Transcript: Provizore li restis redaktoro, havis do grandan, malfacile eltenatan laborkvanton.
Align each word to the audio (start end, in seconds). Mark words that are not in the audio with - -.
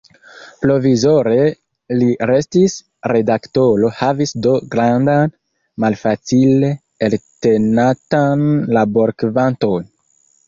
Provizore 0.61 1.33
li 1.97 2.07
restis 2.29 2.77
redaktoro, 3.11 3.91
havis 3.99 4.33
do 4.45 4.53
grandan, 4.75 5.35
malfacile 5.85 6.71
eltenatan 7.09 8.43
laborkvanton. 8.79 9.87